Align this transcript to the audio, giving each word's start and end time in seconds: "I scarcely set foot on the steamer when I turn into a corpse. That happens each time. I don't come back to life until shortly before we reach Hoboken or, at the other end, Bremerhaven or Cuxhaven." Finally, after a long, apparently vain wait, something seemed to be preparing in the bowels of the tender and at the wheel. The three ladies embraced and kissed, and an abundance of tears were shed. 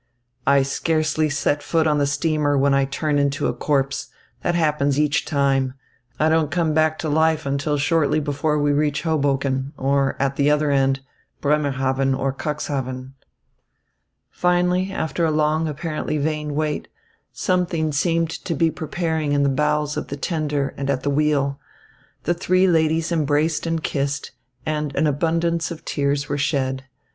"I 0.47 0.63
scarcely 0.63 1.29
set 1.29 1.61
foot 1.61 1.85
on 1.85 1.99
the 1.99 2.07
steamer 2.07 2.57
when 2.57 2.73
I 2.73 2.85
turn 2.85 3.19
into 3.19 3.45
a 3.45 3.53
corpse. 3.53 4.07
That 4.41 4.55
happens 4.55 4.99
each 4.99 5.25
time. 5.25 5.75
I 6.19 6.27
don't 6.27 6.49
come 6.49 6.73
back 6.73 6.97
to 7.05 7.07
life 7.07 7.45
until 7.45 7.77
shortly 7.77 8.19
before 8.19 8.57
we 8.57 8.71
reach 8.71 9.03
Hoboken 9.03 9.73
or, 9.77 10.15
at 10.19 10.37
the 10.37 10.49
other 10.49 10.71
end, 10.71 11.01
Bremerhaven 11.39 12.15
or 12.15 12.33
Cuxhaven." 12.33 13.13
Finally, 14.31 14.91
after 14.91 15.23
a 15.23 15.29
long, 15.29 15.67
apparently 15.67 16.17
vain 16.17 16.55
wait, 16.55 16.87
something 17.31 17.91
seemed 17.91 18.31
to 18.31 18.55
be 18.55 18.71
preparing 18.71 19.33
in 19.33 19.43
the 19.43 19.49
bowels 19.49 19.97
of 19.97 20.07
the 20.07 20.17
tender 20.17 20.73
and 20.77 20.89
at 20.89 21.03
the 21.03 21.11
wheel. 21.11 21.59
The 22.23 22.33
three 22.33 22.65
ladies 22.67 23.11
embraced 23.11 23.67
and 23.67 23.83
kissed, 23.83 24.31
and 24.65 24.95
an 24.95 25.05
abundance 25.05 25.69
of 25.69 25.85
tears 25.85 26.27
were 26.27 26.39
shed. 26.39 26.85